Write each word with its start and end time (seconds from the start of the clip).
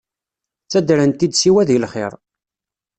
Ttaddren-t-id 0.63 1.33
siwa 1.35 1.63
di 1.67 1.77
lxir. 1.83 2.13